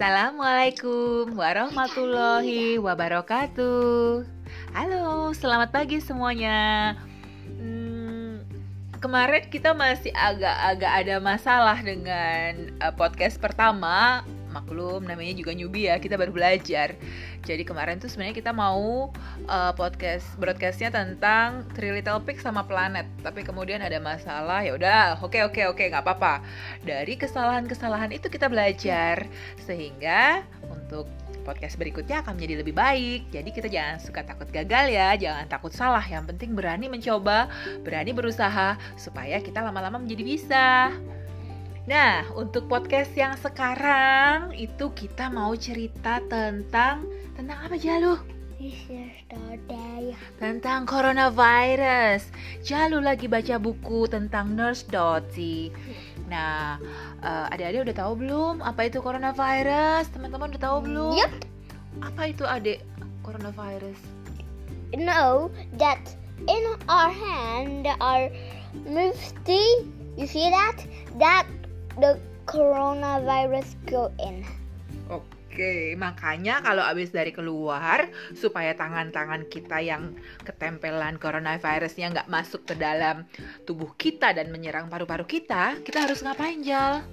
[0.00, 4.24] Assalamualaikum warahmatullahi wabarakatuh.
[4.72, 6.96] Halo, selamat pagi semuanya.
[7.60, 8.40] Hmm,
[8.96, 15.96] kemarin kita masih agak-agak ada masalah dengan uh, podcast pertama maklum namanya juga newbie ya
[16.02, 16.98] kita baru belajar
[17.46, 19.10] jadi kemarin tuh sebenarnya kita mau
[19.48, 25.22] uh, podcast broadcastnya tentang Three Little Pigs sama Planet tapi kemudian ada masalah ya udah
[25.22, 26.42] oke oke oke nggak apa-apa
[26.82, 29.24] dari kesalahan-kesalahan itu kita belajar
[29.62, 31.08] sehingga untuk
[31.42, 33.32] podcast berikutnya akan menjadi lebih baik.
[33.32, 36.04] Jadi kita jangan suka takut gagal ya, jangan takut salah.
[36.04, 37.48] Yang penting berani mencoba,
[37.82, 40.94] berani berusaha supaya kita lama-lama menjadi bisa.
[41.88, 48.20] Nah, untuk podcast yang sekarang itu kita mau cerita tentang tentang apa Jalu?
[50.36, 52.28] Tentang coronavirus.
[52.60, 55.72] Jalu lagi baca buku tentang Nurse Dottie.
[56.28, 56.76] Nah,
[57.24, 60.12] uh, adik-adik udah tahu belum apa itu coronavirus?
[60.12, 61.16] Teman-teman udah tahu belum?
[61.16, 61.32] Yep.
[62.04, 62.84] Apa itu adik
[63.24, 63.96] coronavirus?
[64.92, 65.48] Know
[65.80, 66.04] that
[66.44, 68.28] in our hand are
[68.84, 69.88] mufti.
[70.20, 70.76] You see that?
[71.16, 71.48] That
[72.00, 72.16] the
[72.48, 74.42] coronavirus go in.
[75.10, 82.74] Oke, makanya kalau abis dari keluar supaya tangan-tangan kita yang ketempelan coronavirusnya nggak masuk ke
[82.78, 83.26] dalam
[83.68, 87.04] tubuh kita dan menyerang paru-paru kita, kita harus ngapain, Jal?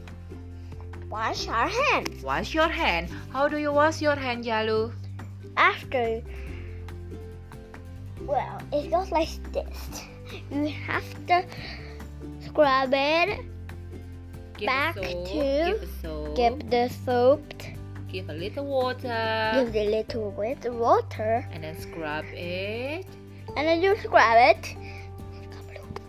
[1.09, 2.21] Wash our hands.
[2.21, 3.09] Wash your hand.
[3.33, 4.93] How do you wash your hand, Jalu?
[5.57, 6.21] After,
[8.21, 10.05] well, it goes like this.
[10.53, 11.41] You have to
[12.43, 13.56] scrub it
[14.57, 17.53] Give back soap, to give soap, give the soap,
[18.11, 23.05] give a little water, give the little bit water, and then scrub it.
[23.55, 24.75] and then you scrub it.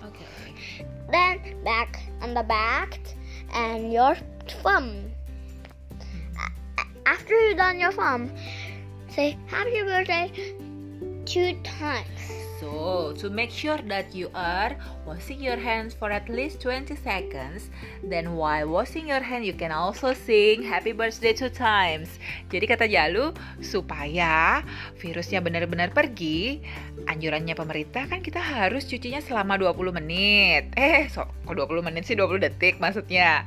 [0.04, 0.84] Okay.
[1.12, 2.98] Then back on the back
[3.52, 4.16] and your
[4.62, 5.12] thumb.
[7.04, 8.32] After you've done your thumb,
[9.10, 10.32] say happy birthday
[11.26, 12.37] two times.
[12.58, 14.74] So, to make sure that you are
[15.06, 17.70] washing your hands for at least 20 seconds,
[18.02, 22.10] then while washing your hand you can also sing happy birthday two times.
[22.50, 23.30] Jadi kata Jalu,
[23.62, 24.66] supaya
[24.98, 26.58] virusnya benar-benar pergi,
[27.06, 30.74] anjurannya pemerintah kan kita harus cucinya selama 20 menit.
[30.74, 33.46] Eh, so, kok 20 menit sih 20 detik maksudnya.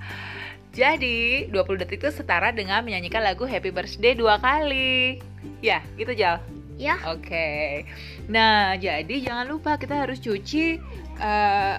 [0.71, 5.19] Jadi, 20 detik itu setara dengan menyanyikan lagu Happy Birthday dua kali.
[5.59, 6.39] Ya, gitu Jal.
[6.81, 6.97] Ya.
[7.13, 7.85] Oke.
[8.25, 10.81] Nah, jadi jangan lupa kita harus cuci
[11.21, 11.75] eh,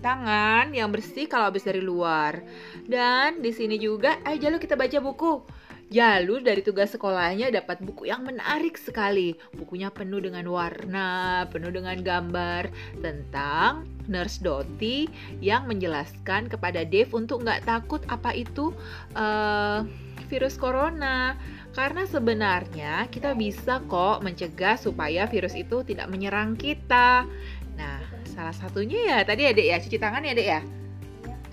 [0.00, 2.40] tangan yang bersih kalau habis dari luar.
[2.88, 5.44] Dan di sini juga, eh Jalu kita baca buku.
[5.86, 9.38] Jalu dari tugas sekolahnya dapat buku yang menarik sekali.
[9.54, 12.66] Bukunya penuh dengan warna, penuh dengan gambar
[12.98, 15.06] tentang Nurse Dottie
[15.38, 18.74] yang menjelaskan kepada Dave untuk nggak takut apa itu
[19.14, 19.86] eh,
[20.26, 21.38] virus corona.
[21.70, 27.30] Karena sebenarnya kita bisa kok mencegah supaya virus itu tidak menyerang kita.
[27.78, 30.60] Nah, salah satunya ya tadi adek ya cuci tangan ya adek ya.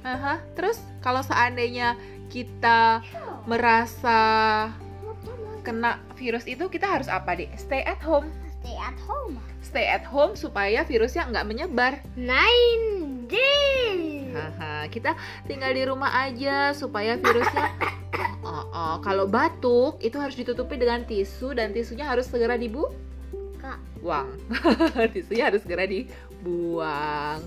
[0.03, 1.95] Aha, terus kalau seandainya
[2.33, 3.05] kita
[3.43, 4.19] merasa
[5.63, 7.55] kena virus itu kita harus apa dek?
[7.55, 8.27] Stay at home.
[8.63, 9.35] Stay at home.
[9.63, 11.99] Stay at home supaya virusnya nggak menyebar.
[12.19, 14.31] Nine days.
[14.33, 15.15] Haha, kita
[15.45, 17.69] tinggal di rumah aja supaya virusnya
[18.43, 22.93] Oh, oh, kalau batuk itu harus ditutupi dengan tisu dan tisunya harus segera dibuang.
[25.15, 27.41] Tisunya harus segera dibuang.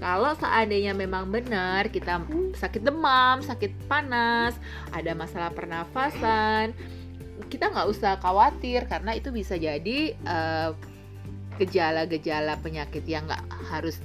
[0.00, 2.24] Kalau seandainya memang benar kita
[2.56, 4.56] sakit demam, sakit panas,
[4.96, 6.72] ada masalah pernafasan,
[7.52, 10.70] kita nggak usah khawatir karena itu bisa jadi eh,
[11.60, 14.00] gejala-gejala penyakit yang nggak harus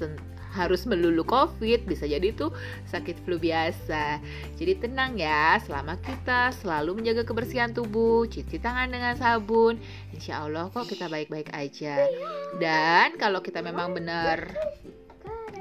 [0.55, 2.47] harus melulu COVID, bisa jadi itu
[2.87, 4.23] sakit flu biasa.
[4.55, 9.75] Jadi tenang ya, selama kita selalu menjaga kebersihan tubuh, cuci tangan dengan sabun,
[10.15, 12.07] insya Allah kok kita baik-baik aja.
[12.55, 14.47] Dan kalau kita memang benar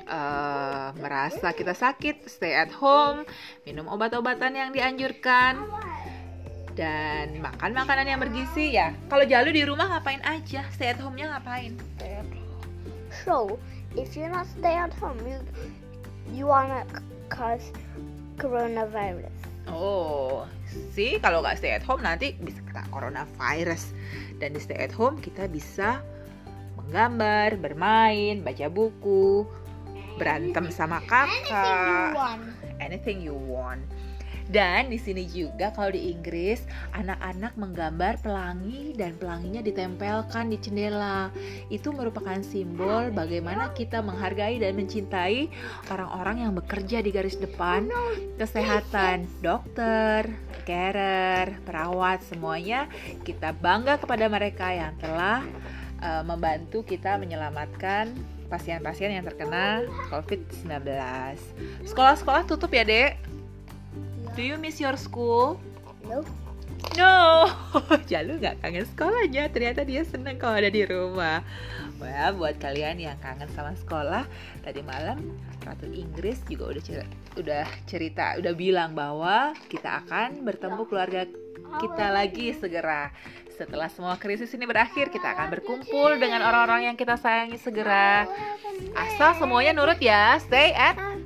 [0.04, 3.24] eh, merasa kita sakit, stay at home,
[3.65, 5.65] minum obat-obatan yang dianjurkan,
[6.74, 8.92] dan makan makanan yang bergizi ya.
[9.06, 10.66] Kalau Jalu di rumah ngapain aja?
[10.74, 11.78] Stay at home-nya ngapain?
[13.22, 13.62] So,
[13.95, 15.39] if you're not stay at home, you
[16.34, 16.83] you wanna
[17.30, 17.62] cause
[18.42, 19.30] coronavirus.
[19.71, 20.45] Oh,
[20.92, 23.95] sih kalau nggak stay at home nanti bisa kena coronavirus.
[24.42, 26.03] Dan di stay at home kita bisa
[26.84, 29.47] menggambar, bermain, baca buku,
[30.16, 32.43] berantem sama Anything you kakak, want.
[32.81, 33.83] anything you want.
[34.45, 41.33] Dan di sini juga kalau di Inggris, anak-anak menggambar pelangi dan pelanginya ditempelkan di jendela.
[41.72, 45.49] Itu merupakan simbol bagaimana kita menghargai dan mencintai
[45.89, 47.89] orang-orang yang bekerja di garis depan
[48.37, 50.28] kesehatan, dokter,
[50.69, 52.84] carer, perawat, semuanya
[53.25, 55.41] kita bangga kepada mereka yang telah
[56.05, 58.13] uh, membantu kita menyelamatkan
[58.48, 60.84] pasien-pasien yang terkena COVID-19.
[61.88, 63.18] Sekolah-sekolah tutup ya, Dek?
[64.34, 65.60] Do you miss your school?
[66.04, 66.26] No.
[66.92, 67.48] No,
[68.12, 69.48] Jalu nggak kangen sekolahnya.
[69.48, 71.41] Ternyata dia seneng kalau ada di rumah.
[71.96, 74.28] Well, buat kalian yang kangen sama sekolah,
[74.60, 75.32] tadi malam
[75.64, 77.08] Ratu Inggris juga udah cerita,
[77.41, 81.24] udah cerita, udah bilang bahwa kita akan bertemu keluarga
[81.80, 83.08] kita lagi segera.
[83.54, 88.27] Setelah semua krisis ini berakhir, kita akan berkumpul dengan orang-orang yang kita sayangi segera.
[88.98, 90.34] Asal semuanya nurut ya.
[90.42, 91.22] Stay at home.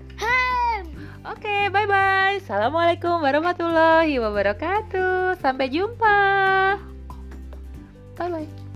[1.24, 2.40] Oke, okay, bye-bye.
[2.44, 5.40] Assalamualaikum warahmatullahi wabarakatuh.
[5.40, 6.20] Sampai jumpa.
[8.20, 8.67] Bye-bye.